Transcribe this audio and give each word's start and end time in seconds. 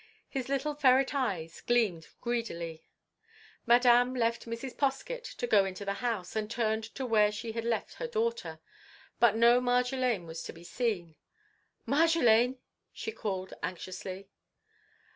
His 0.27 0.49
little 0.49 0.73
ferret 0.73 1.13
eyes 1.13 1.61
gleamed 1.61 2.07
greedily. 2.21 2.81
Madame 3.67 4.15
left 4.15 4.47
Mrs. 4.47 4.75
Poskett 4.75 5.23
to 5.37 5.45
go 5.45 5.63
into 5.63 5.85
the 5.85 5.93
house, 6.01 6.35
and 6.35 6.49
turned 6.49 6.83
to 6.95 7.05
where 7.05 7.31
she 7.31 7.51
had 7.51 7.63
left 7.63 7.93
her 8.01 8.07
daughter, 8.07 8.59
but 9.19 9.35
no 9.35 9.61
Marjolaine 9.61 10.25
was 10.25 10.41
to 10.41 10.53
be 10.53 10.63
seen. 10.63 11.17
"Marjolaine!" 11.85 12.57
she 12.91 13.11
called, 13.11 13.53
anxiously. 13.61 14.27